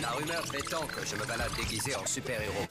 [0.00, 2.66] La rumeur prétend que je me balade déguisé en super-héros.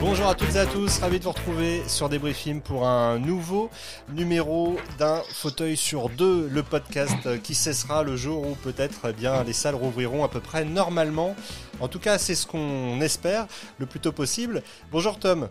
[0.00, 3.70] Bonjour à toutes et à tous, ravi de vous retrouver sur Débriefing pour un nouveau
[4.08, 9.44] numéro d'un fauteuil sur deux, le podcast qui cessera le jour où peut-être eh bien
[9.44, 11.36] les salles rouvriront à peu près normalement.
[11.78, 13.46] En tout cas, c'est ce qu'on espère
[13.78, 14.62] le plus tôt possible.
[14.90, 15.48] Bonjour Tom.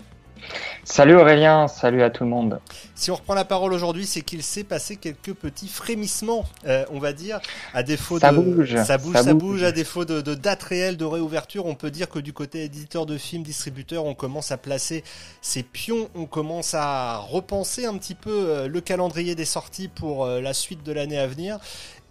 [0.84, 2.60] Salut Aurélien, salut à tout le monde.
[2.96, 7.00] Si on reprend la parole aujourd'hui, c'est qu'il s'est passé quelques petits frémissements, euh, on
[7.00, 7.40] va dire,
[7.74, 9.64] à défaut ça de bouge, ça bouge, ça, bouge.
[9.64, 11.66] à défaut de, de date réelle de réouverture.
[11.66, 15.04] On peut dire que du côté éditeur de films, distributeur, on commence à placer
[15.42, 20.26] ses pions, on commence à repenser un petit peu euh, le calendrier des sorties pour
[20.26, 21.60] euh, la suite de l'année à venir.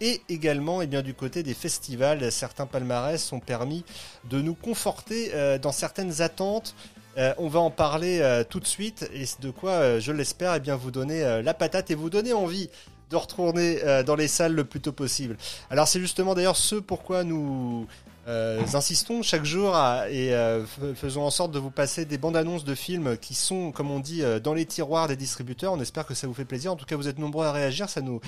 [0.01, 3.83] Et également, et eh bien, du côté des festivals, certains palmarès ont permis
[4.29, 5.29] de nous conforter
[5.61, 6.73] dans certaines attentes
[7.19, 10.55] euh, on va en parler euh, tout de suite et de quoi, euh, je l'espère,
[10.55, 12.69] eh bien vous donner la patate et vous donner envie
[13.09, 15.35] de retourner dans les salles le plus tôt possible.
[15.71, 17.87] Alors c'est justement d'ailleurs ce pourquoi nous
[18.29, 19.75] euh, insistons chaque jour
[20.09, 20.63] et euh,
[20.95, 23.99] faisons en sorte de vous passer des bandes annonces de films qui sont, comme on
[23.99, 25.73] dit, euh, dans les tiroirs des distributeurs.
[25.73, 26.71] On espère que ça vous fait plaisir.
[26.71, 27.89] En tout cas, vous êtes nombreux à réagir.
[27.89, 28.21] Ça nous,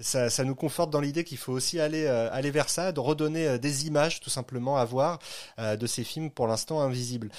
[0.00, 3.58] ça, ça nous conforte dans l'idée qu'il faut aussi aller, aller vers ça, de redonner
[3.58, 5.18] des images tout simplement à voir
[5.58, 7.30] de ces films pour l'instant invisibles.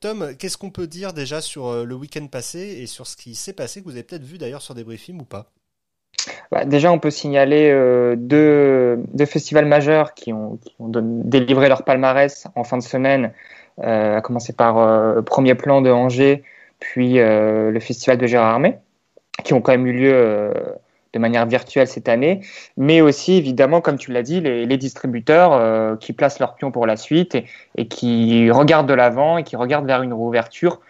[0.00, 3.52] Tom, qu'est-ce qu'on peut dire déjà sur le week-end passé et sur ce qui s'est
[3.52, 5.52] passé que vous avez peut-être vu d'ailleurs sur des briefings ou pas?
[6.50, 12.64] Bah, déjà, on peut signaler euh, deux, festivals majeurs qui ont, délivré leur palmarès en
[12.64, 13.32] fin de semaine,
[13.82, 16.42] euh, à commencer par euh, Premier Plan de Angers,
[16.78, 18.78] puis euh, le festival de Gérard Armé,
[19.42, 20.52] qui ont quand même eu lieu
[21.12, 22.40] de manière virtuelle cette année,
[22.76, 26.96] mais aussi évidemment, comme tu l'as dit, les, distributeurs qui placent leurs pions pour la
[26.96, 30.80] suite et, et qui regardent de l'avant et qui regardent vers une réouverture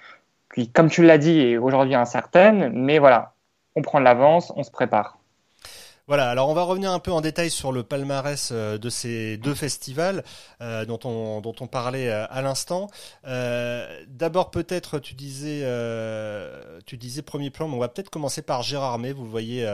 [0.55, 3.34] qui, comme tu l'as dit, est aujourd'hui incertaine, mais voilà,
[3.77, 5.19] on prend l'avance, on se prépare.
[6.07, 9.39] Voilà, alors on va revenir un peu en détail sur le palmarès euh, de ces
[9.39, 10.23] deux festivals
[10.61, 12.89] euh, dont, on, dont on parlait euh, à l'instant.
[13.27, 18.43] Euh, D'abord peut-être tu disais euh, tu disais premier plan, mais on va peut-être commencer
[18.43, 19.13] par Gérard May.
[19.13, 19.67] Vous voyez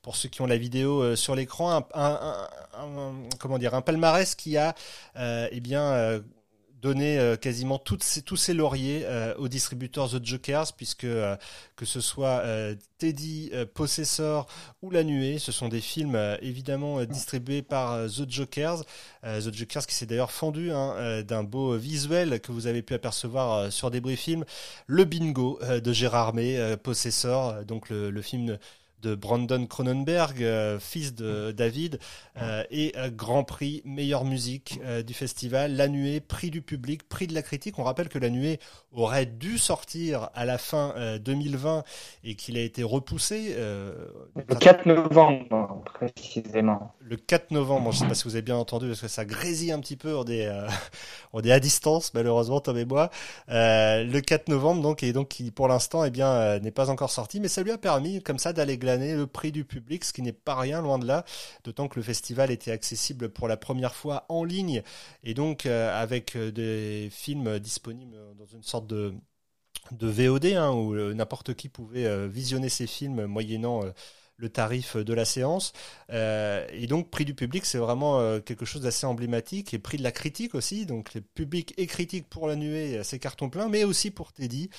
[0.00, 2.48] pour ceux qui ont la vidéo sur l'écran, un, un,
[2.78, 4.74] un, comment dire un palmarès qui a
[5.16, 6.22] eh bien
[6.84, 11.34] donner euh, quasiment toutes ces, tous ces lauriers euh, aux distributeurs The Jokers, puisque euh,
[11.76, 12.44] que ce soit
[12.98, 14.46] Teddy, Possessor
[14.82, 18.84] ou La Nuée, ce sont des films évidemment distribués par The Jokers.
[19.24, 23.72] The Jokers qui s'est d'ailleurs fendu hein, d'un beau visuel que vous avez pu apercevoir
[23.72, 24.44] sur des briefings.
[24.86, 28.58] Le bingo de Gérard May, Possessor, donc le, le film de
[29.14, 31.98] Brandon Cronenberg, euh, fils de David,
[32.40, 37.26] euh, et euh, Grand Prix meilleure musique du festival, La Nuée, prix du public, prix
[37.26, 37.78] de la critique.
[37.78, 38.58] On rappelle que La Nuée
[38.92, 41.84] aurait dû sortir à la fin 2020
[42.24, 43.54] et qu'il a été repoussé.
[43.56, 46.94] le 4 novembre, précisément.
[47.00, 49.24] Le 4 novembre, je ne sais pas si vous avez bien entendu, parce que ça
[49.24, 50.48] grésille un petit peu, on est,
[51.32, 53.10] on est à distance, malheureusement, Tom et moi.
[53.48, 57.40] le 4 novembre, donc, et donc qui pour l'instant, eh bien, n'est pas encore sorti,
[57.40, 60.32] mais ça lui a permis, comme ça, d'aller le prix du public, ce qui n'est
[60.32, 61.24] pas rien loin de là,
[61.64, 64.82] d'autant que le festival était accessible pour la première fois en ligne
[65.22, 69.14] et donc euh, avec euh, des films disponibles dans une sorte de
[69.92, 73.82] de VOD hein, où euh, n'importe qui pouvait visionner ces films moyennant
[74.36, 75.72] le tarif de la séance.
[76.10, 79.74] et donc, prix du public, c'est vraiment quelque chose d'assez emblématique.
[79.74, 80.86] Et prix de la critique aussi.
[80.86, 84.70] Donc, les publics et critiques pour la nuée, c'est carton plein, mais aussi pour Teddy,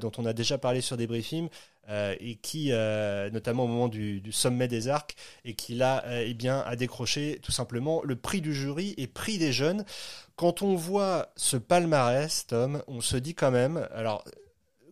[0.00, 1.48] dont on a déjà parlé sur des briefings.
[1.88, 5.14] Euh, et qui, euh, notamment au moment du, sommet des arcs,
[5.44, 9.06] et qui là, euh, eh bien, a décroché tout simplement le prix du jury et
[9.06, 9.84] prix des jeunes.
[10.34, 14.24] Quand on voit ce palmarès, Tom, on se dit quand même, alors,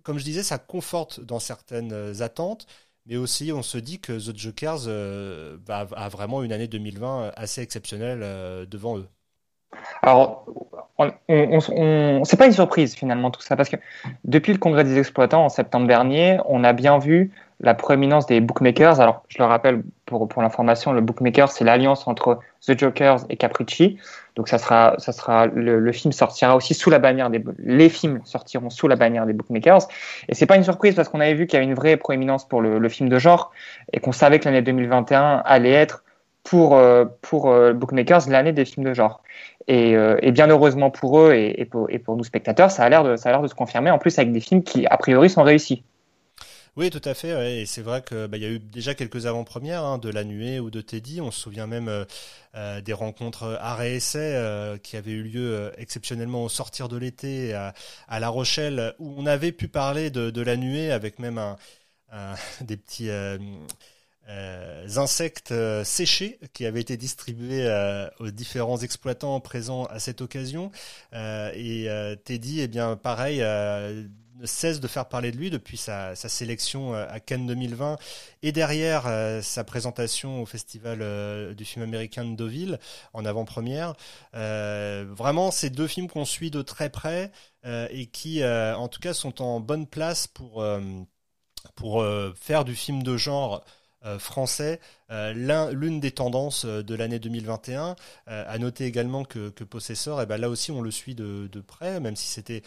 [0.04, 2.66] comme je disais, ça conforte dans certaines attentes,
[3.06, 4.88] mais aussi on se dit que The Jokers
[5.68, 9.08] a vraiment une année 2020 assez exceptionnelle devant eux.
[10.02, 10.46] Alors,
[10.98, 13.76] on, on, on c'est pas une surprise finalement tout ça, parce que
[14.24, 18.40] depuis le congrès des exploitants en septembre dernier, on a bien vu la proéminence des
[18.40, 19.00] bookmakers.
[19.00, 23.36] Alors, je le rappelle pour, pour l'information, le bookmaker, c'est l'alliance entre The Jokers et
[23.36, 23.98] Capricci.
[24.36, 27.88] Donc, ça sera, ça sera le, le, film sortira aussi sous la bannière des, les
[27.88, 29.88] films sortiront sous la bannière des bookmakers.
[30.28, 32.46] Et c'est pas une surprise parce qu'on avait vu qu'il y avait une vraie proéminence
[32.46, 33.52] pour le, le film de genre
[33.92, 36.03] et qu'on savait que l'année 2021 allait être
[36.44, 39.22] pour, euh, pour euh, Bookmakers l'année des films de genre.
[39.66, 41.64] Et, euh, et, bien heureusement pour eux et, et,
[41.98, 44.62] pour, nous spectateurs, ça a l'air de, de se confirmer, en plus avec des films
[44.62, 45.82] qui, a priori, sont réussis.
[46.76, 47.60] Oui, tout à fait.
[47.60, 50.58] Et c'est vrai que bah, y a eu déjà quelques avant-premières hein, de La Nuée
[50.58, 51.20] ou de Teddy.
[51.20, 52.04] On se souvient même
[52.84, 57.74] des rencontres arrêt essai euh, qui avaient eu lieu exceptionnellement au sortir de l'été à,
[58.08, 61.40] à, La Rochelle, où on avait pu parler de, de La Nuée avec même
[62.60, 63.08] des petits
[64.96, 65.54] insectes
[65.84, 67.68] séchés qui avaient été distribués
[68.20, 70.70] aux différents exploitants présents à cette occasion.
[71.12, 71.88] et
[72.24, 73.42] Teddy, eh bien, pareil
[74.36, 77.98] ne cesse de faire parler de lui depuis sa, sélection euh, à Cannes 2020
[78.42, 82.78] et derrière euh, sa présentation au festival euh, du film américain de Deauville
[83.12, 83.94] en avant-première.
[84.32, 87.30] vraiment, ces deux films qu'on suit de très près
[87.64, 90.64] et qui, en tout cas, sont en bonne place pour,
[91.74, 92.04] pour
[92.36, 93.64] faire du film de genre.
[94.18, 94.80] Français,
[95.10, 97.96] l'une des tendances de l'année 2021.
[98.26, 101.48] à noter également que, que Possessor, et eh ben là aussi on le suit de,
[101.50, 102.62] de près, même si c'était,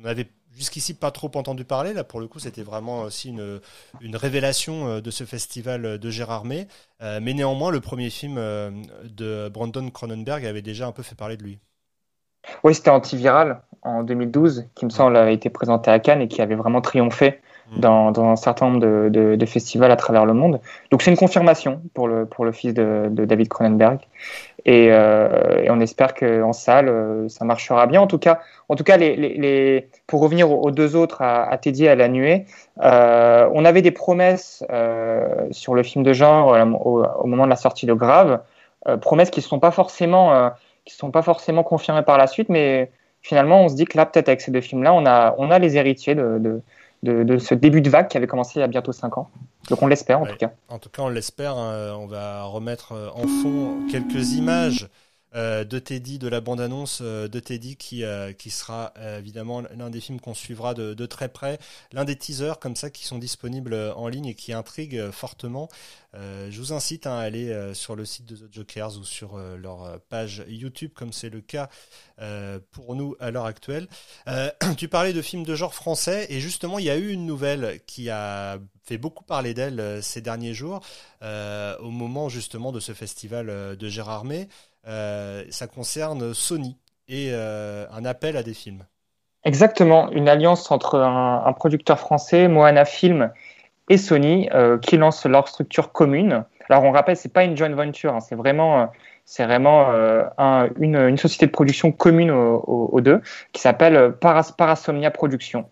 [0.00, 1.92] on avait jusqu'ici pas trop entendu parler.
[1.92, 3.60] Là, pour le coup, c'était vraiment aussi une,
[4.00, 6.66] une révélation euh, de ce festival de Gérard May.
[7.02, 8.70] Euh, mais néanmoins, le premier film euh,
[9.04, 11.58] de Brandon Cronenberg avait déjà un peu fait parler de lui.
[12.64, 16.42] Oui, c'était Antiviral en 2012, qui me semble a été présenté à Cannes et qui
[16.42, 17.40] avait vraiment triomphé.
[17.76, 20.60] Dans, dans un certain nombre de, festivals à travers le monde.
[20.90, 24.00] Donc c'est une confirmation pour le, fils de, David Cronenberg.
[24.64, 28.00] Et, euh, on espère qu'en salle, euh, ça marchera bien.
[28.00, 28.98] En tout cas, en tout cas
[30.06, 32.46] pour revenir aux, deux autres, à, à Teddy et à La Nuée,
[32.82, 34.64] euh, on avait des promesses
[35.50, 38.40] sur le film de genre au, moment de la sortie de Grave,
[39.00, 40.50] promesses qui ne sont pas forcément
[40.88, 42.90] sont pas forcément confirmées par la suite, mais
[43.22, 45.58] finalement, on se dit que là, peut-être avec ces deux films-là, on a, on a
[45.58, 46.62] les héritiers de,
[47.06, 49.30] de, de, ce début de vague qui avait commencé il y a bientôt 5 ans.
[49.68, 50.52] Donc on l'espère en tout cas.
[50.68, 51.56] En tout cas, on l'espère.
[51.56, 51.96] Hein.
[51.98, 54.88] on va remettre euh, en fond quelques images
[55.36, 60.00] euh, de Teddy, de la bande-annonce euh, de Teddy, qui, euh, sera évidemment l'un des
[60.00, 61.58] films qu'on suivra de, très près,
[61.92, 65.68] l'un des teasers comme ça qui sont disponibles en ligne et qui intriguent fortement.
[66.14, 70.00] je vous incite hein, à aller sur le site de The Jokers ou sur leur
[70.08, 71.68] page YouTube, comme c'est le cas
[72.70, 73.88] pour nous à l'heure actuelle.
[74.78, 77.80] tu parlais de films de genre français et justement, il y a eu une nouvelle
[77.86, 80.80] qui a fait beaucoup parler d'elle ces derniers jours,
[81.20, 84.24] au moment justement de ce festival de Gérard.
[84.24, 84.44] Euh,
[84.86, 86.76] ça concerne Sony
[87.08, 88.84] et euh, un appel à des films.
[89.44, 93.30] Exactement, une alliance entre un, producteur français, Moana Film,
[93.88, 96.44] et Sony, euh, qui lancent leur structure commune.
[96.68, 98.90] Alors on rappelle, c'est pas une joint venture, hein, c'est vraiment,
[99.24, 99.88] c'est vraiment
[100.38, 103.20] un, une, une, société de production commune aux, deux,
[103.52, 105.68] qui s'appelle Paras, Parasomnia Productions.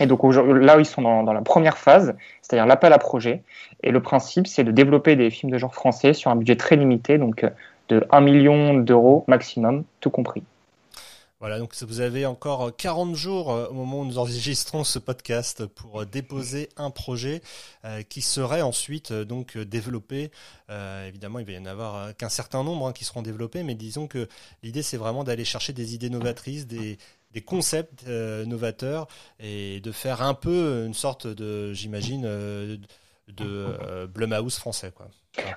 [0.00, 3.44] Et donc là, ils sont dans, dans la première phase, c'est-à-dire l'appel à projet.
[3.84, 6.74] Et le principe, c'est de développer des films de genre français sur un budget très
[6.74, 7.44] limité, donc
[7.92, 10.42] de 1 million d'euros maximum, tout compris.
[11.42, 15.66] Voilà, donc vous avez encore 40 jours euh, au moment où nous enregistrons ce podcast
[15.66, 17.42] pour euh, déposer un projet
[17.84, 20.30] euh, qui serait ensuite donc développé.
[21.08, 24.06] évidemment, il va y en avoir qu'un certain nombre hein, qui seront développés, mais disons
[24.06, 24.28] que
[24.62, 26.98] l'idée c'est vraiment d'aller chercher des idées novatrices, des
[27.44, 29.08] concepts novateurs
[29.40, 32.24] et de faire un peu une sorte de, j'imagine,
[33.28, 35.06] de Blumhouse français, quoi.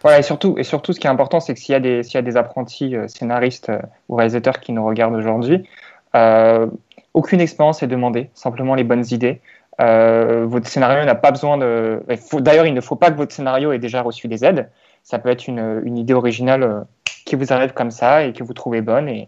[0.01, 2.01] Voilà, et surtout, et surtout, ce qui est important, c'est que s'il y, a des,
[2.13, 5.67] y a des apprentis euh, scénaristes euh, ou réalisateurs qui nous regardent aujourd'hui,
[6.15, 6.67] euh,
[7.13, 9.41] aucune expérience est demandée, simplement les bonnes idées.
[9.81, 12.01] Euh, votre scénario n'a pas besoin de.
[12.39, 14.69] d'ailleurs, il ne faut pas que votre scénario ait déjà reçu des aides.
[15.03, 16.85] Ça peut être une, une idée originale
[17.25, 19.27] qui vous arrive comme ça et que vous trouvez bonne et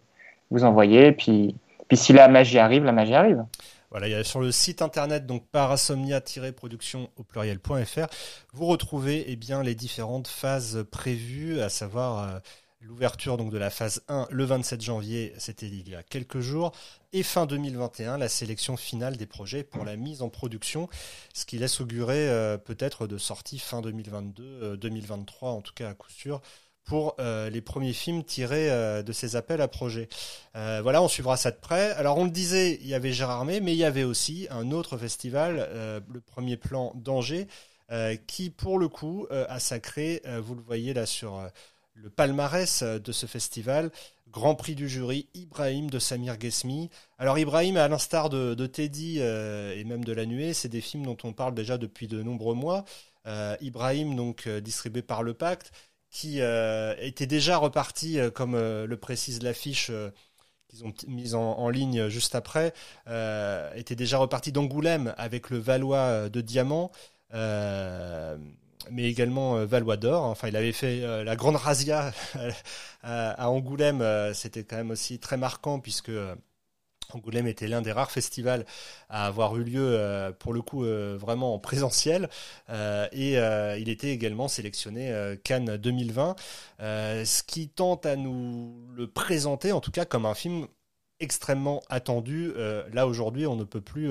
[0.50, 1.12] vous envoyez.
[1.12, 1.56] Puis,
[1.90, 3.44] puis si la magie arrive, la magie arrive.
[3.90, 8.08] Voilà, il y a sur le site internet donc parasomnia-production au pluriel.fr,
[8.52, 12.40] vous retrouvez eh bien les différentes phases prévues, à savoir euh,
[12.82, 16.74] l'ouverture donc de la phase 1 le 27 janvier, c'était il y a quelques jours,
[17.14, 20.90] et fin 2021 la sélection finale des projets pour la mise en production,
[21.34, 25.90] ce qui laisse augurer euh, peut-être de sortie fin 2022, 2023 euh, en tout cas
[25.90, 26.42] à coup sûr
[26.88, 30.08] pour euh, les premiers films tirés euh, de ces appels à projets.
[30.56, 31.92] Euh, voilà, on suivra ça de près.
[31.92, 34.72] Alors on le disait, il y avait Gérard May, mais il y avait aussi un
[34.72, 35.70] autre festival,
[36.10, 37.48] le premier plan d'Angers,
[38.26, 41.42] qui pour le coup a sacré, vous le voyez là sur
[41.94, 43.92] le palmarès de ce festival,
[44.30, 46.90] Grand Prix du jury, Ibrahim de Samir Ghesmi.
[47.18, 51.06] Alors Ibrahim, à l'instar de, de, Teddy et même de La Nuée, c'est des films
[51.06, 52.86] dont on parle déjà depuis de nombreux mois.
[53.62, 55.72] Ibrahim, donc distribué par le Pacte,
[56.18, 59.92] qui euh, était déjà reparti, euh, comme euh, le précise l'affiche
[60.68, 62.74] qu'ils ont mise en, ligne juste après,
[63.76, 66.92] était déjà reparti d'Angoulême avec le Valois de Diamant.
[67.32, 70.24] mais également Valois d'Or.
[70.26, 72.12] Enfin, il avait fait la grande razzia
[73.02, 74.04] à, Angoulême.
[74.34, 76.12] C'était quand même aussi très marquant puisque
[77.14, 78.66] Angoulême était l'un des rares festivals
[79.10, 82.30] à avoir eu lieu, euh, pour le coup, euh, vraiment en présentiel.
[82.70, 83.38] Euh, et
[83.80, 86.36] il était également sélectionné Cannes 2020,
[86.80, 90.68] ce qui tente à nous le présenter, en tout cas, comme un film
[91.20, 92.52] extrêmement attendu.
[92.94, 94.10] Là aujourd'hui, on ne peut plus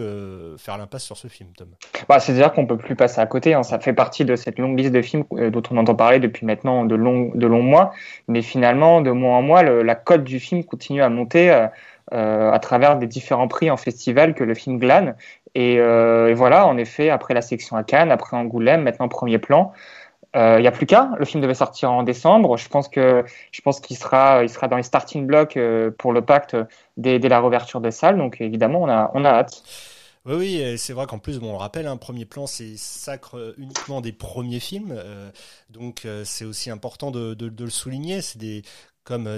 [0.59, 1.69] faire l'impasse sur ce film, Tom.
[2.09, 3.55] Bah, C'est-à-dire qu'on peut plus passer à côté.
[3.55, 3.63] Hein.
[3.63, 6.85] Ça fait partie de cette longue liste de films dont on entend parler depuis maintenant
[6.85, 7.93] de longs, de longs mois.
[8.29, 11.69] Mais finalement, de mois en mois, la cote du film continue à monter
[12.13, 15.17] à travers des différents prix en festival que le film glane.
[15.55, 19.73] Et, et, voilà, en effet, après la section à Cannes, après Angoulême, maintenant premier plan.
[20.37, 21.13] Il euh, n'y a plus qu'à.
[21.19, 22.59] Le film devait sortir en décembre.
[22.59, 26.21] Je pense que je qu'il sera, il sera dans les starting blocks euh, pour le
[26.21, 26.55] pacte
[26.99, 28.19] dès, la réouverture des salles.
[28.19, 29.63] Donc évidemment, on a, on a hâte.
[30.27, 33.55] Oui, oui, c'est vrai qu'en plus, bon, on le rappelle, hein, premier plan, c'est sacre
[33.57, 35.31] uniquement des premiers films, euh,
[35.71, 38.21] donc c'est aussi important de le souligner.
[38.21, 38.63] C'est des
[39.05, 39.29] comme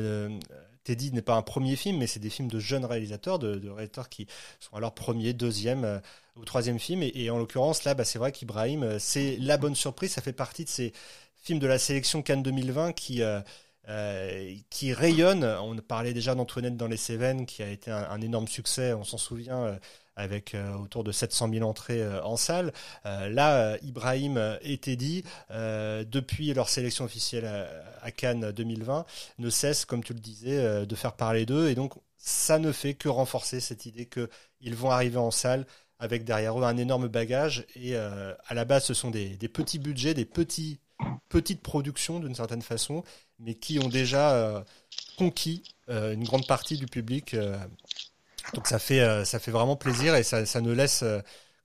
[0.88, 4.08] Teddy n'est pas un premier film, mais c'est des films de jeunes réalisateurs, de, réalisateurs
[4.08, 4.26] qui
[4.58, 5.98] sont alors premier, deuxième euh,
[6.34, 7.02] ou troisième film.
[7.02, 10.12] Et, en l'occurrence, là, bah, c'est vrai qu'Ibrahim, euh, c'est la bonne surprise.
[10.12, 10.94] Ça fait partie de ces
[11.42, 13.42] films de la sélection Cannes 2020 qui, euh,
[14.70, 15.44] qui rayonnent.
[15.44, 19.18] On parlait déjà d'Antoinette dans les Cévennes, qui a été un énorme succès, on s'en
[19.18, 19.78] souvient
[20.18, 22.72] avec euh, autour de 700 000 entrées euh, en salle.
[23.06, 27.46] Euh, là, Ibrahim et Teddy, depuis leur sélection officielle
[28.02, 29.06] à, Cannes 2020,
[29.38, 31.68] ne cessent, comme tu le disais, de faire parler d'eux.
[31.68, 35.66] Et donc, ça ne fait que renforcer cette idée qu'ils vont arriver en salle
[35.98, 37.64] avec derrière eux un énorme bagage.
[37.76, 43.04] Et à la base, ce sont des, petits budgets, des petites productions d'une certaine façon,
[43.38, 44.64] mais qui ont déjà
[45.16, 47.36] conquis une grande partie du public
[48.54, 51.20] donc ça fait, euh, ça fait vraiment plaisir et ça, ne laisse euh,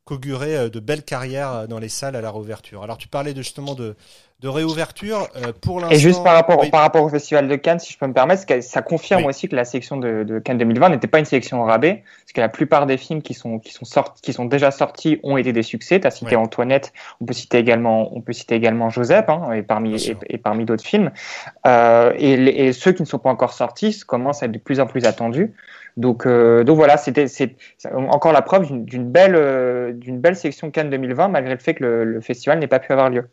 [0.05, 2.83] qu'augurer euh, de belles carrières dans les salles à la réouverture.
[2.83, 3.95] Alors tu parlais justement de,
[4.43, 5.29] de réouverture
[5.61, 5.95] pour l'instant.
[5.95, 8.43] Et juste par rapport, par rapport au Festival de Cannes, si je peux me permettre,
[8.61, 11.65] ça confirme aussi que la sélection de, de Cannes 2020 n'était pas une sélection au
[11.65, 14.69] rabais, parce que la plupart des films qui sont, qui sont, sortis, qui sont déjà
[14.69, 16.01] sortis ont été des succès.
[16.01, 19.63] Tu as cité Antoinette, on peut citer également, on peut citer également Joseph, hein, et
[19.63, 21.11] parmi, et, parmi d'autres films.
[21.65, 22.33] Euh, et,
[22.67, 25.05] et, ceux qui ne sont pas encore sortis commencent à être de plus en plus
[25.05, 25.53] attendus.
[25.95, 27.55] Donc, euh, donc voilà, c'était c'est
[27.93, 31.83] encore la preuve d'une belle, euh, d'une belle sélection Cannes 2020, malgré le fait que
[31.83, 33.29] le, festival n'ait pas pu avoir lieu.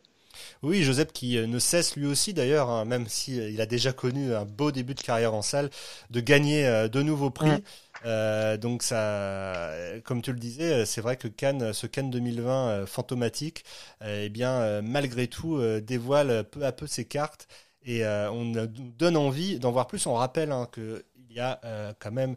[0.63, 3.93] Oui, Joseph qui euh, ne cesse lui aussi d'ailleurs, hein, même s'il il a déjà
[3.93, 5.71] connu un beau début de carrière en salle,
[6.11, 7.63] de gagner de nouveaux prix.
[8.07, 9.73] Euh, donc ça,
[10.05, 13.65] comme tu le disais, c'est vrai que Cannes, ce Cannes 2020 fantomatique,
[14.05, 17.49] eh bien malgré tout dévoile peu à peu ses cartes
[17.83, 20.07] et on nous donne envie d'en voir plus.
[20.07, 22.37] On rappelle hein, que il y a euh, quand même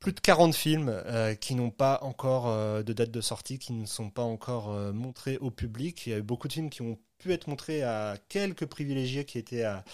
[0.00, 3.72] plus de 40 films euh, qui n'ont pas encore euh, de date de sortie, qui
[3.72, 6.06] ne sont pas encore montrés au public.
[6.06, 9.24] Il y a eu beaucoup de films qui ont pu être montrés à quelques privilégiés
[9.24, 9.84] qui étaient à,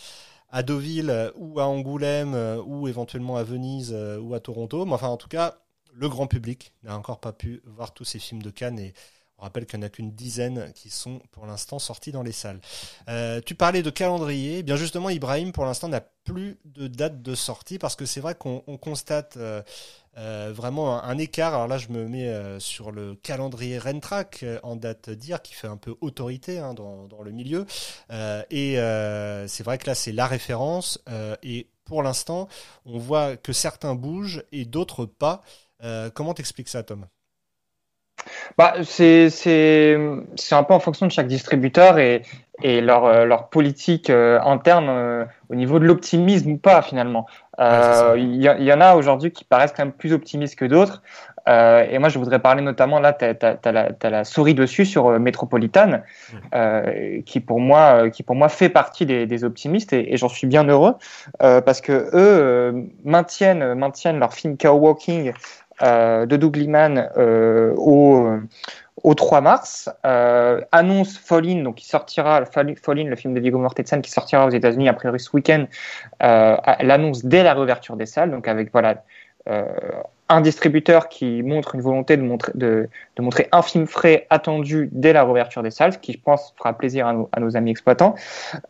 [0.50, 2.34] à Deauville ou à Angoulême
[2.66, 4.86] ou éventuellement à Venise ou à Toronto.
[4.86, 5.58] Mais enfin, en tout cas,
[5.92, 8.94] le grand public n'a encore pas pu voir tous ces films de Cannes et
[9.38, 12.32] on rappelle qu'il n'y en a qu'une dizaine qui sont pour l'instant sortis dans les
[12.32, 12.60] salles.
[13.08, 14.58] Euh, tu parlais de calendrier.
[14.58, 18.20] Eh bien justement, Ibrahim, pour l'instant, n'a plus de date de sortie parce que c'est
[18.20, 19.62] vrai qu'on constate euh,
[20.16, 21.52] euh, vraiment un, écart.
[21.54, 25.76] Alors là, je me mets sur le calendrier Rentrack en date d'hier qui fait un
[25.76, 27.66] peu autorité hein, dans, dans, le milieu.
[28.50, 28.76] et
[29.48, 30.98] c'est vrai que là, c'est la référence.
[31.42, 32.48] et pour l'instant,
[32.86, 35.42] on voit que certains bougent et d'autres pas.
[36.14, 37.06] comment t'expliques ça, Tom?
[38.58, 39.28] Bah, c'est
[40.50, 42.22] un peu en fonction de chaque distributeur et,
[42.62, 47.26] et leur, euh, leur politique euh, interne euh, au niveau de l'optimisme ou pas finalement.
[47.58, 51.02] Il y, y, en a aujourd'hui qui paraissent quand même plus optimistes que d'autres.
[51.46, 56.02] et moi, je voudrais parler notamment, là, tu as, la, la souris dessus sur Métropolitane,
[57.24, 60.46] qui, pour moi, qui pour moi fait partie des, des optimistes et, et j'en suis
[60.46, 60.96] bien heureux
[61.38, 68.28] parce que eux maintiennent, maintiennent leur film Cow Walking euh, de Doug Liman euh, au,
[69.02, 74.02] au 3 mars, euh, annonce Fallin, donc qui sortira, Fallin, le film de Viggo Mortensen,
[74.02, 75.66] qui sortira aux États-Unis a priori ce week-end,
[76.22, 79.04] euh, l'annonce dès la réouverture des salles, donc avec voilà
[79.48, 79.64] euh,
[80.28, 84.88] un distributeur qui montre une volonté de montrer, de, de, montrer un film frais attendu
[84.90, 87.56] dès la réouverture des salles, ce qui je pense fera plaisir à, nos, à nos
[87.56, 88.16] amis exploitants.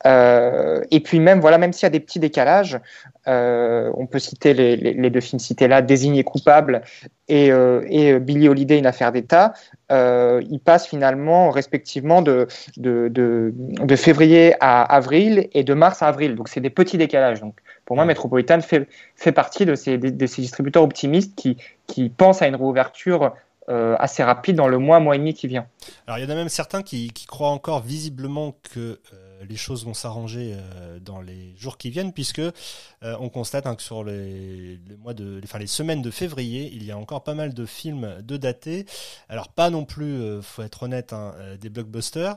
[0.05, 2.79] Euh, et puis même voilà, même s'il y a des petits décalages,
[3.27, 6.83] euh, on peut citer les, les, les, deux films cités là, Désigné coupable
[7.29, 9.55] et, euh, et Billy Holiday, une affaire d'État.
[9.91, 16.09] Ils passent finalement respectivement de, de, de, de, février à avril et de mars à
[16.09, 16.35] avril.
[16.35, 17.41] Donc c'est des petits décalages.
[17.41, 21.46] Donc pour moi, Metropolitan fait, fait partie de ces, de, ces distributeurs optimistes qui,
[21.87, 23.33] qui pensent à une réouverture
[23.69, 25.67] euh, assez rapide dans le mois, mois et demi qui vient.
[26.07, 29.85] Alors il y en a même certains qui, croient encore visiblement que euh, les choses
[29.85, 32.43] vont s'arranger euh, dans les jours qui viennent, puisque
[33.03, 36.93] on constate hein, que sur les, mois de, enfin les semaines de février, il y
[36.93, 38.87] a encore pas mal de films de datés.
[39.29, 42.37] Alors pas non plus, faut être honnête, hein, des blockbusters.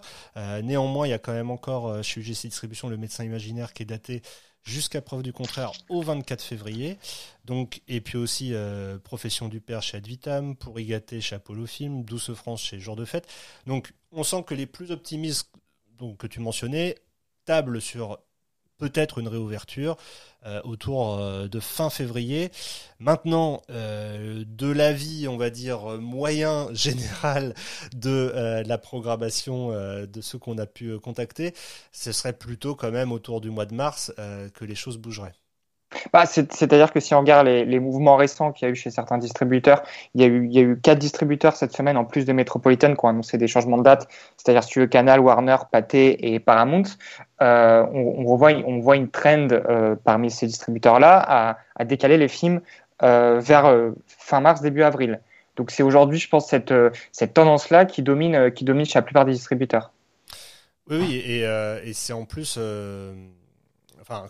[0.64, 3.88] néanmoins, il y a quand même encore chez UGC Distribution le médecin imaginaire qui est
[3.88, 4.24] daté
[4.70, 6.98] jusqu'à preuve du contraire au 24 février.
[7.46, 8.54] Donc, et puis aussi
[9.04, 12.96] Profession du Père chez Advitam, Pour y gâter chez Apollo Film, Douce France chez Jour
[12.96, 13.28] de Fête.
[13.66, 15.50] Donc on sent que les plus optimistes
[15.98, 16.96] donc, que tu mentionnais
[17.46, 18.20] tablent sur
[18.80, 19.98] peut-être une réouverture
[20.46, 22.50] euh, autour euh, de fin février.
[23.00, 27.54] Maintenant, euh, de l'avis, on va dire, moyen général
[27.94, 31.54] de la programmation de ceux qu'on a pu contacter,
[31.92, 34.14] ce serait plutôt quand même autour du mois de mars
[34.54, 35.34] que les choses bougeraient.
[36.14, 39.18] Bah, C'est-à-dire que si on regarde les, mouvements récents qu'il y a eu chez certains
[39.18, 43.10] distributeurs, il y, a eu, quatre distributeurs cette semaine en plus de Metropolitan qui ont
[43.10, 46.84] annoncé des changements de date, c'est-à-dire Studio Canal, Warner, Pathé et Paramount.
[47.42, 52.62] Euh, on, revoit, voit une trend euh, parmi ces distributeurs-là à, décaler les films
[53.02, 53.74] euh, vers
[54.06, 55.22] fin mars, début avril.
[55.56, 59.34] Donc c'est aujourd'hui, je pense, cette, tendance-là qui domine, qui domine chez la plupart des
[59.34, 59.92] distributeurs.
[60.90, 62.60] Oui, oui et c'est en plus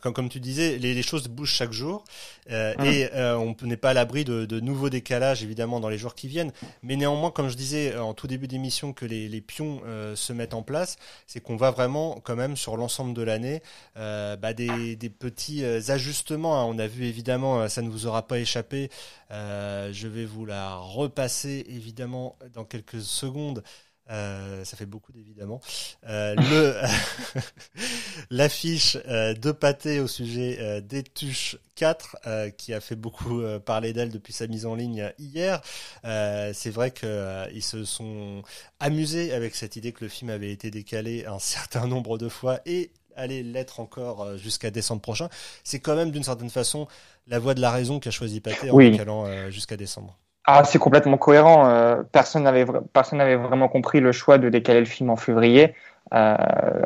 [0.01, 2.03] comme, comme tu disais, les, choses bougent chaque jour
[2.51, 2.85] euh, mmh.
[2.85, 6.15] et euh, on n'est pas à l'abri de, de, nouveaux décalages évidemment dans les jours
[6.15, 6.51] qui viennent.
[6.83, 10.33] Mais néanmoins, comme je disais en tout début d'émission, que les, les pions euh, se
[10.33, 13.61] mettent en place, c'est qu'on va vraiment quand même sur l'ensemble de l'année
[13.95, 16.59] bah, des, des, petits ajustements.
[16.59, 16.65] Hein.
[16.65, 18.89] On a vu évidemment, ça ne vous aura pas échappé.
[19.29, 23.63] je vais vous la repasser évidemment dans quelques secondes.
[24.09, 25.61] Euh, ça fait beaucoup d'évidemment.
[26.07, 26.75] Euh, le
[28.31, 33.93] l'affiche euh, de Pâté au sujet euh, des Tuches 4 qui a fait beaucoup parler
[33.93, 35.61] d'elle depuis sa mise en ligne hier.
[36.03, 38.43] c'est vrai qu'ils se sont
[38.81, 42.59] amusés avec cette idée que le film avait été décalé un certain nombre de fois
[42.65, 45.29] et allait l'être encore jusqu'à décembre prochain.
[45.63, 46.87] C'est quand même d'une certaine façon
[47.27, 50.17] la voie de la raison qu'a choisi Pâté en décalant jusqu'à décembre.
[50.51, 51.69] Ah, c'est complètement cohérent.
[51.69, 55.75] Euh, personne n'avait vraiment compris le choix de décaler le film en février.
[56.11, 56.35] Euh,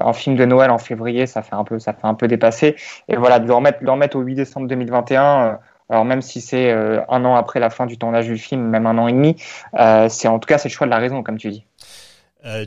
[0.02, 2.76] un film de Noël en février, ça fait un peu ça dépasser.
[3.08, 5.24] Et voilà, de le remettre, au 8 décembre 2021.
[5.24, 5.54] Euh,
[5.88, 8.98] alors même si c'est un an après la fin du tournage du film, même un
[8.98, 9.38] an et demi,
[10.10, 11.66] c'est en tout cas le choix de la raison, comme tu dis.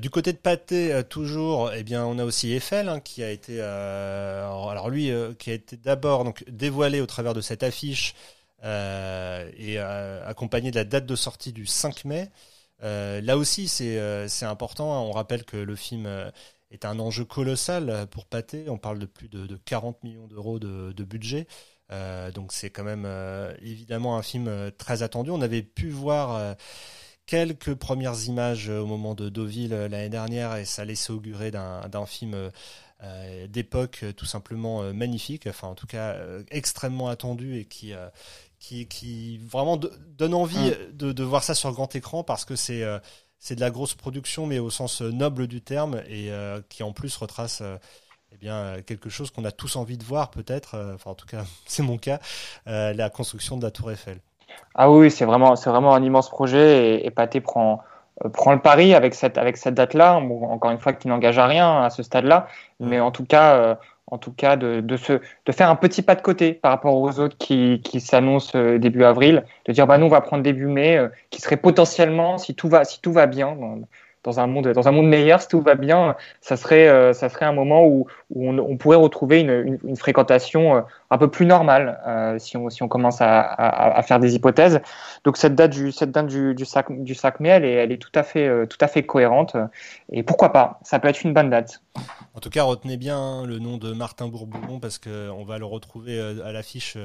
[0.00, 3.60] Du côté de Pathé, toujours, eh bien, on a aussi Eiffel hein, qui a été,
[3.60, 8.14] alors lui, qui a été d'abord donc dévoilé au travers de cette affiche
[8.62, 12.30] et euh, accompagné de la date de sortie du 5 mai.
[12.82, 15.06] Euh, là aussi, c'est important.
[15.06, 16.08] On rappelle que le film
[16.70, 18.68] est un enjeu colossal pour Pathé.
[18.68, 21.46] On parle de plus de, 40 millions d'euros de, budget.
[22.34, 23.06] donc c'est quand même
[23.62, 25.30] évidemment un film très attendu.
[25.30, 26.56] On avait pu voir
[27.26, 32.50] quelques premières images au moment de Deauville l'année dernière et ça laissait augurer d'un film
[33.48, 36.16] d'époque tout simplement magnifique, enfin en tout cas
[36.50, 37.94] extrêmement attendu et qui
[38.58, 39.78] qui, qui vraiment
[40.18, 40.96] donne envie mm.
[40.96, 42.98] de, de, voir ça sur grand écran parce que c'est euh,
[43.38, 46.82] c'est de la grosse production mais au sens euh, noble du terme et euh, qui
[46.82, 47.62] en plus retrace
[48.32, 51.44] eh bien quelque chose qu'on a tous envie de voir peut-être enfin en tout cas
[51.66, 52.18] c'est mon cas
[52.66, 54.18] la construction de la Tour Eiffel.
[54.74, 57.82] Ah oui, c'est vraiment c'est vraiment un immense projet et, et Pathé prend
[58.32, 61.46] prend le pari avec cette avec cette date là encore une fois qui n'engage à
[61.46, 62.48] rien à ce stade là
[62.80, 62.88] mm.
[62.88, 66.22] mais en tout cas en tout cas de, se, de faire un petit pas de
[66.22, 70.10] côté par rapport aux autres qui, s'annoncent euh, début avril, de dire bah nous on
[70.10, 73.56] va prendre début mai, euh, qui serait potentiellement si tout va si tout va bien
[74.40, 77.46] un monde dans un monde meilleur si tout va bien ça serait euh, ça serait
[77.46, 82.00] un moment où, où on, pourrait retrouver une, une, fréquentation euh, un peu plus normale
[82.06, 84.80] euh, si on si on commence à, à, faire des hypothèses.
[85.24, 88.22] Donc cette date du cette date du, sac du sac mai elle est tout à
[88.22, 89.56] fait tout à fait cohérente.
[90.12, 90.80] Et pourquoi pas?
[90.82, 91.82] Ça peut être une bonne date.
[92.34, 95.64] En tout cas retenez bien le nom de Martin Bourbon parce que on va le
[95.64, 96.96] retrouver à l'affiche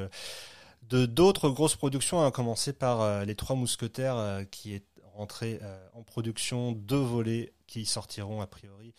[0.90, 4.84] de d'autres grosses productions, à commencer par Les Trois Mousquetaires, qui est
[5.17, 8.93] entrer euh, en production deux volets qui sortiront a priori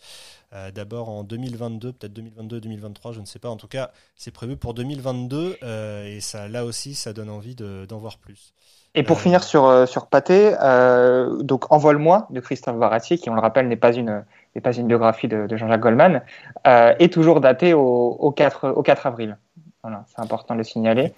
[0.53, 3.49] euh, d'abord en 2022, peut-être 2022-2023, je ne sais pas.
[3.49, 7.55] En tout cas, c'est prévu pour 2022 euh, et ça, là aussi, ça donne envie
[7.55, 8.53] d'en voir plus.
[8.95, 10.51] Et pour finir sur sur Pâté,
[11.39, 14.23] donc Envole-moi de Christophe Baratier, qui on le rappelle n'est pas une
[14.53, 16.21] n'est pas une biographie de, Jean-Jacques Goldman,
[16.63, 19.37] est toujours daté au, au 4 au 4 avril.
[19.81, 21.11] Voilà, c'est important de le signaler.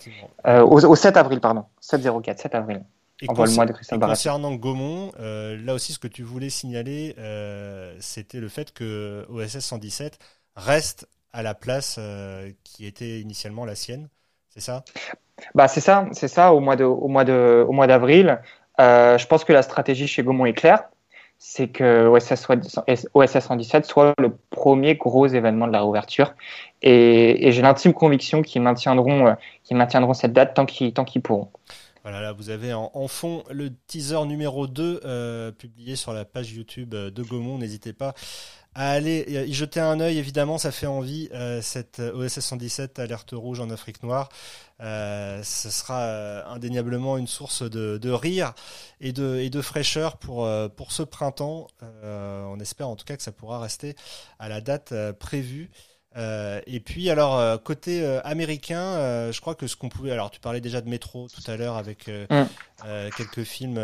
[0.46, 1.66] Au, au, 7 avril, pardon.
[1.82, 2.82] 704, 7 avril.
[3.22, 8.74] Et, concernant Gaumont, euh, là aussi, ce que tu voulais signaler, euh, c'était le fait
[8.74, 10.20] que OSS 117
[10.56, 14.10] reste à la place euh, qui était initialement la sienne.
[14.50, 14.84] C'est ça?
[15.54, 16.54] Bah c'est ça, c'est ça.
[16.54, 18.40] Au mois de, au mois de, au mois d'avril,
[18.80, 20.84] je pense que la stratégie chez Gaumont est claire.
[21.38, 22.48] C'est que OSS,
[23.14, 26.34] OSS 117 soit le premier gros événement de la réouverture.
[26.82, 31.22] Et, et j'ai l'intime conviction qu'ils maintiendront, qu'ils maintiendront cette date tant qu'ils, tant qu'ils
[31.22, 31.50] pourront.
[32.06, 36.54] Voilà, là, vous avez en, fond le teaser numéro 2 euh, publié sur la page
[36.54, 37.58] YouTube de Gaumont.
[37.58, 38.14] N'hésitez pas
[38.76, 40.20] à aller y jeter un œil.
[40.20, 44.30] Évidemment, ça fait envie, euh, cette OSS 117 alerte rouge en Afrique noire.
[44.82, 48.54] Euh, ce sera euh, indéniablement une source de, de, rire
[49.00, 51.68] et de, et de fraîcheur pour, euh, pour ce printemps.
[52.04, 53.96] on espère en tout cas que ça pourra rester
[54.38, 55.72] à la date prévue.
[56.18, 60.32] Euh, et puis alors euh, côté euh, américain, je crois que ce qu'on pouvait, alors
[60.32, 62.46] tu parlais déjà de Métro tout à l'heure avec mm.
[63.18, 63.80] quelques films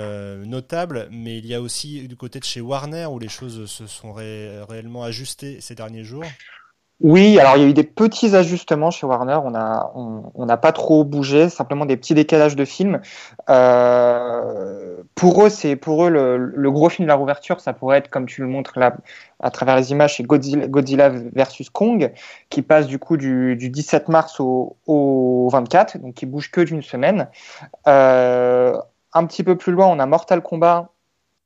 [0.45, 3.87] notables, mais il y a aussi du côté de chez Warner où les choses se
[3.87, 6.25] sont réellement ajustées ces derniers jours.
[7.03, 9.39] Oui, alors il y a eu des petits ajustements chez Warner.
[9.43, 13.01] On n'a pas trop bougé, simplement des petits décalages de films.
[13.49, 18.09] Euh, pour eux, c'est pour eux le, gros film de la rouverture, ça pourrait être
[18.09, 18.97] comme tu le montres là
[19.39, 22.13] à travers les images, c'est Godzilla, versus Kong,
[22.49, 26.83] qui passe du coup du, 17 mars au, au, 24, donc qui bouge que d'une
[26.83, 27.29] semaine.
[27.87, 28.77] Euh,
[29.13, 30.89] un petit peu plus loin, on a Mortal Kombat,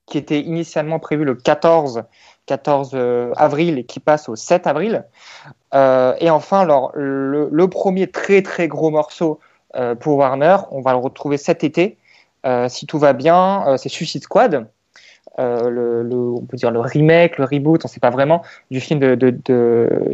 [0.05, 2.03] qui était initialement prévu le 14
[2.45, 5.03] 14 euh, avril et qui passe au 7 avril.
[5.73, 9.39] Euh, et enfin, alors, le, premier très très gros morceau
[9.75, 11.97] euh, pour Warner, on va le retrouver cet été.
[12.67, 14.67] si tout va bien, c'est Suicide Squad.
[15.37, 19.15] On peut dire le remake, le reboot, on ne sait pas vraiment, du film de,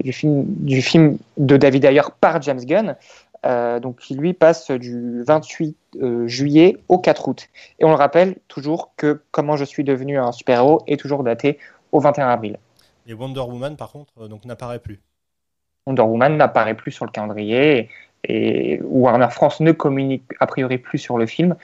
[0.01, 2.95] du, film, du film de David Ayer par James Gunn,
[3.81, 5.75] donc qui lui passe du 28
[6.25, 7.49] juillet au 4 août.
[7.79, 11.59] Et on le rappelle toujours que Comment je suis devenu un super-héros est toujours daté
[11.91, 12.57] au 21 avril.
[13.07, 14.99] Et Wonder Woman, par contre, euh, donc n'apparaît plus.
[15.87, 17.89] Wonder Woman n'apparaît plus sur le calendrier
[18.23, 21.55] et, Warner France ne communique a priori plus sur le film.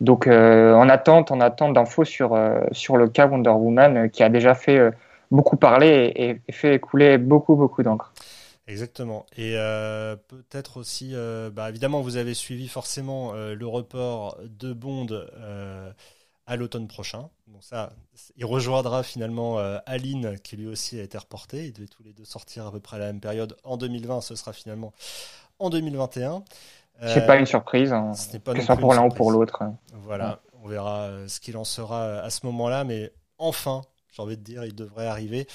[0.00, 4.22] Donc euh, en attente, en attente d'infos sur, euh, sur le cas Wonder Woman qui
[4.22, 4.90] a déjà fait
[5.30, 8.12] beaucoup parler et, fait écouler beaucoup beaucoup d'encre.
[8.66, 9.26] Exactement.
[9.36, 9.54] Et
[10.28, 11.14] peut-être aussi,
[11.52, 15.08] bah, évidemment, vous avez suivi forcément le report de Bond
[16.50, 17.28] à l'automne prochain.
[17.46, 17.92] Donc ça,
[18.36, 21.66] il rejoindra finalement euh, Aline qui lui aussi a été reporté.
[21.66, 24.20] Ils devaient tous les deux sortir à peu près à la même période en 2020.
[24.20, 24.92] Ce sera finalement
[25.60, 26.42] en 2021.
[27.02, 27.92] Euh, c'est pas une surprise.
[27.92, 29.62] Hein, ce n'est pas que ce soit pour l'un ou pour l'autre.
[30.02, 34.36] Voilà, on verra euh, ce qu'il en sera à ce moment-là, mais enfin, j'ai envie
[34.36, 35.46] de dire, il devrait arriver.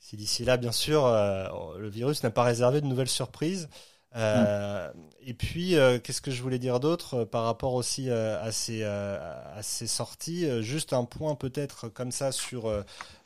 [0.00, 3.70] Si d'ici là, bien sûr, le virus n'a pas réservé de nouvelles surprises.
[4.16, 8.52] Euh, et puis, euh, qu'est-ce que je voulais dire d'autre euh, par rapport aussi à,
[8.52, 12.70] ces, à ces sorties Juste un point peut-être comme ça sur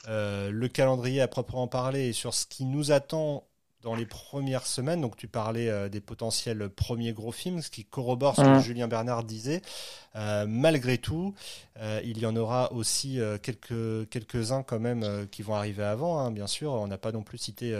[0.06, 3.44] le calendrier à proprement parler et sur ce qui nous attend
[3.82, 5.00] dans les premières semaines.
[5.00, 9.24] Donc, tu parlais des potentiels premiers gros films, ce qui corrobore ce que Julien Bernard
[9.24, 9.62] disait.
[10.14, 11.34] malgré tout,
[12.04, 16.18] il y en aura aussi quelques quelques-uns quand même qui vont arriver avant.
[16.18, 17.76] Hein, bien sûr, on n'a pas non plus cité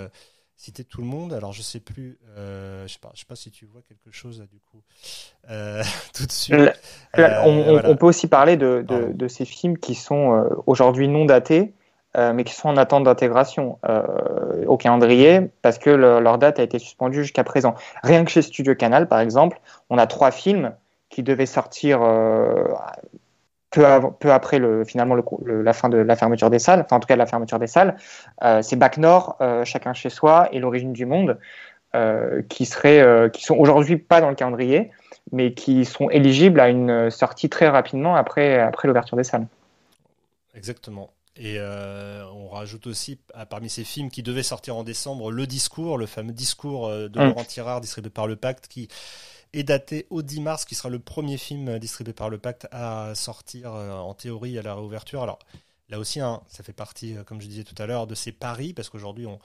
[0.58, 1.32] citer tout le monde.
[1.32, 4.14] Alors je sais plus, euh, je sais pas, je sais pas si tu vois quelque
[4.14, 4.82] chose du coup
[5.50, 5.82] euh,
[6.14, 6.72] tout de suite.
[7.16, 11.72] Euh, on, peut aussi parler de, de, ces films qui sont aujourd'hui non datés,
[12.16, 13.78] mais qui sont en attente d'intégration
[14.66, 17.76] au calendrier parce que leur date a été suspendue jusqu'à présent.
[18.02, 20.74] Rien que chez Studio Canal, par exemple, on a trois films
[21.08, 22.00] qui devaient sortir
[23.70, 23.84] peu,
[24.18, 27.06] peu après le, finalement le, la fin de la fermeture des salles, enfin en tout
[27.06, 27.96] cas la fermeture des salles,
[28.42, 31.38] euh, c'est Bac Nord, euh, Chacun chez soi et L'origine du monde,
[31.94, 34.90] euh, qui, seraient, qui sont aujourd'hui pas dans le calendrier,
[35.32, 39.46] mais qui sont éligibles à une sortie très rapidement après, après l'ouverture des salles.
[40.54, 41.10] Exactement.
[41.36, 46.06] Et on rajoute aussi, parmi ces films qui devaient sortir en décembre, Le Discours, le
[46.06, 47.22] fameux discours de mmh.
[47.22, 48.88] Laurent Tirard, distribué par Le Pacte, qui
[49.52, 53.14] est daté au 10 mars, qui sera le premier film distribué par le Pacte à
[53.14, 55.22] sortir euh, en théorie à la réouverture.
[55.22, 55.38] Alors
[55.88, 58.32] là aussi, hein, ça fait partie, euh, comme je disais tout à l'heure, de ces
[58.32, 59.38] paris, parce qu'aujourd'hui, on,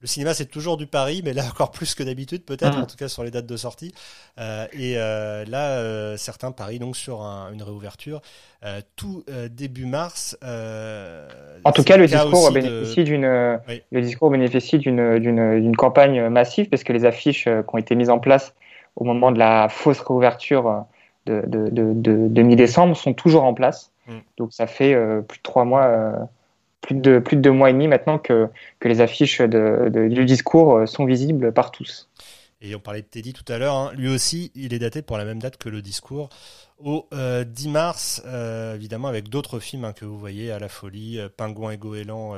[0.00, 2.82] le cinéma c'est toujours du pari, mais là encore plus que d'habitude peut-être, mmh.
[2.82, 3.94] en tout cas sur les dates de sortie.
[4.38, 8.20] Euh, et là, certains parient donc sur une réouverture
[8.96, 10.36] tout début mars.
[10.42, 17.04] en tout cas, le discours, bénéficie le discours bénéficie d'une campagne massive parce que les
[17.04, 18.54] affiches qui ont été mises en place
[18.96, 20.84] au moment de la fausse réouverture
[21.26, 21.70] de, de,
[22.28, 23.92] de, mi-décembre sont toujours en place.
[24.06, 24.18] Mm.
[24.38, 26.16] Donc ça fait euh, plus de trois mois, euh,
[26.80, 28.48] plus, de, plus de deux mois et demi maintenant que,
[28.80, 32.08] que les affiches du discours euh, sont visibles par tous.
[32.60, 33.90] Et on parlait de Teddy tout à l'heure, hein.
[33.94, 36.28] lui aussi, il est daté pour la même date que le discours,
[36.78, 38.22] au 10 mars,
[38.74, 42.36] évidemment avec d'autres films hein, que vous voyez, à la folie, Pingouin et Goéland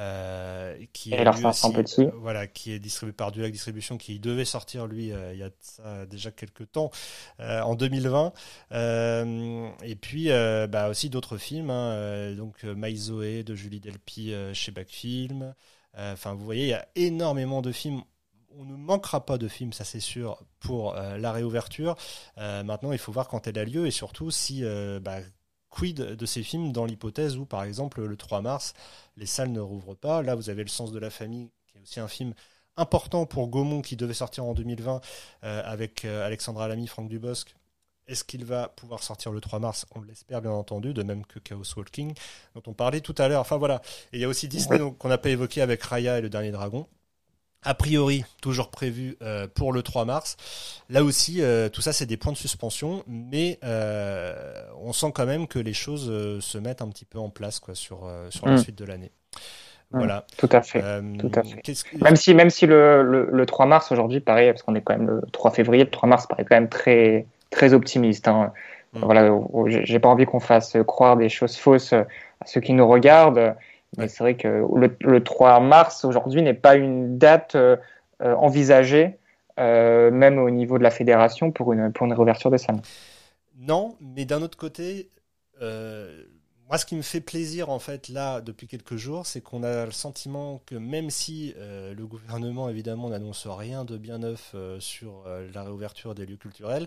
[0.00, 5.12] euh, qui est euh, voilà, qui est distribué par Dulac Distribution, qui devait sortir lui
[5.12, 6.90] euh, il y a déjà quelques temps
[7.38, 8.32] en 2020.
[8.72, 10.28] et puis
[10.68, 15.54] bah, aussi d'autres films, hein, donc Maïzoé de Julie Delpy chez Backfilm.
[15.94, 18.02] Enfin, vous voyez, il y a énormément de films
[18.58, 21.96] on ne manquera pas de films, ça c'est sûr, pour la réouverture.
[22.36, 24.64] maintenant, il faut voir quand elle a lieu et surtout si
[25.02, 25.20] bah,
[25.70, 28.74] quid de ces films dans l'hypothèse où, par exemple, le 3 mars,
[29.16, 30.22] les salles ne rouvrent pas.
[30.22, 32.34] Là, vous avez Le sens de la famille, qui est aussi un film
[32.76, 35.00] important pour Gaumont qui devait sortir en 2020
[35.44, 37.54] euh, avec euh, Alexandra Lamy, Franck Dubosc.
[38.06, 39.86] Est-ce qu'il va pouvoir sortir le 3 mars?
[39.94, 42.14] On l'espère bien entendu, de même que Chaos Walking,
[42.54, 43.40] dont on parlait tout à l'heure.
[43.40, 43.80] Enfin voilà.
[44.12, 46.50] Et il y a aussi Disney qu'on n'a pas évoqué avec Raya et le Dernier
[46.50, 46.88] Dragon
[47.62, 50.36] a priori toujours prévu euh, pour le 3 mars.
[50.88, 54.32] Là aussi, euh, tout ça, c'est des points de suspension, mais euh,
[54.80, 56.06] on sent quand même que les choses
[56.40, 58.58] se mettent un petit peu en place quoi, sur, sur la mm.
[58.58, 59.12] suite de l'année.
[59.92, 59.98] Mm.
[59.98, 60.26] Voilà.
[60.38, 60.82] Tout à fait.
[61.18, 61.62] tout à fait.
[62.00, 65.08] Même si, même si le, le, 3 mars aujourd'hui paraît, parce qu'on est quand même
[65.08, 68.26] le 3 février, le 3 mars paraît quand même très, très optimiste.
[68.26, 68.52] Hein.
[68.94, 69.00] Mm.
[69.02, 69.30] Voilà,
[69.84, 73.54] j'ai pas envie qu'on fasse croire des choses fausses à ceux qui nous regardent.
[73.96, 74.64] Mais c'est vrai que
[75.00, 77.76] le, 3 mars aujourd'hui n'est pas une date euh,
[78.22, 79.18] euh, envisagée,
[79.58, 82.80] euh, même au niveau de la fédération, pour une, pour une réouverture des salles.
[83.58, 85.10] Non, mais d'un autre côté,
[85.60, 89.84] moi, ce qui me fait plaisir, en fait, là, depuis quelques jours, c'est qu'on a
[89.84, 95.62] le sentiment que même si le gouvernement, évidemment, n'annonce rien de bien neuf sur la
[95.62, 96.86] réouverture des lieux culturels,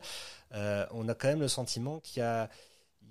[0.54, 2.50] on a quand même le sentiment qu'il y a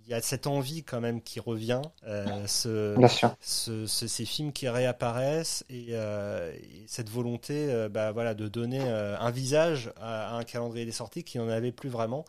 [0.05, 5.64] il y a cette envie quand même qui revient, euh, ce, ces films qui réapparaissent
[5.70, 6.52] et, euh,
[6.87, 11.38] cette volonté euh, bah, voilà, de donner un visage à, un calendrier des sorties qui
[11.38, 12.24] n'en avait plus vraiment.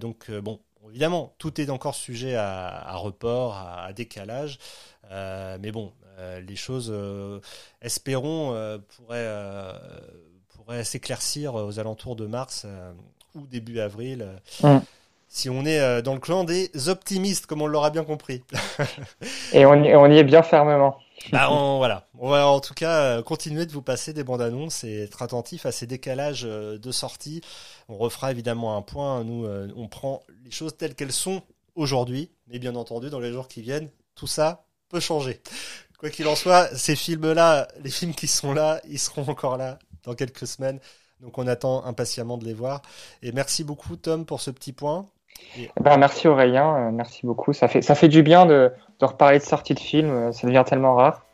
[0.00, 4.58] donc bon, évidemment, tout est encore sujet à, report, à, décalage,
[5.10, 6.92] mais bon, les choses,
[7.80, 9.74] espérons, pourraient,
[10.48, 12.66] pourraient s'éclaircir aux alentours de mars
[13.34, 14.40] ou début avril.
[14.62, 14.78] Mm
[15.32, 18.42] si on est euh, dans le clan des optimistes, comme on l'aura bien compris.
[19.52, 20.98] Et on y, on y, est bien fermement.
[21.32, 24.84] Bah voilà, on va en tout cas euh, continuer de vous passer des bandes annonces
[24.84, 27.42] et être attentif à ces décalages euh, de sortie.
[27.88, 29.22] On refera évidemment un point.
[29.22, 31.42] Nous, on prend les choses telles qu'elles sont
[31.76, 35.40] aujourd'hui, mais bien entendu, dans les jours qui viennent, tout ça peut changer.
[35.98, 39.78] Quoi qu'il en soit, ces films-là, les films qui sont là, ils seront encore là
[40.04, 40.80] dans quelques semaines.
[41.20, 42.82] Donc on attend impatiemment de les voir.
[43.22, 45.06] Et merci beaucoup Tom pour ce petit point.
[45.56, 47.52] Eh ben, merci Aurélien, euh, merci beaucoup.
[47.52, 50.46] Ça fait, ça fait du bien de, de reparler de sortie de film, euh, ça
[50.46, 51.26] devient tellement rare.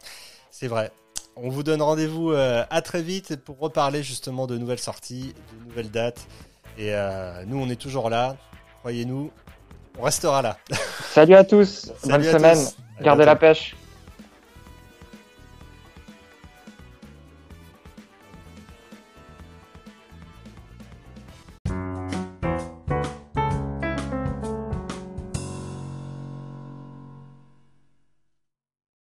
[0.51, 0.91] C'est vrai.
[1.37, 5.69] On vous donne rendez-vous euh, à très vite pour reparler justement de nouvelles sorties, de
[5.69, 6.27] nouvelles dates.
[6.79, 6.93] Et
[7.47, 8.37] nous, on est toujours là.
[8.81, 9.31] Croyez-nous,
[9.99, 10.59] on restera là.
[11.11, 11.91] Salut à tous.
[12.05, 12.59] Bonne semaine.
[13.01, 13.75] Gardez la pêche.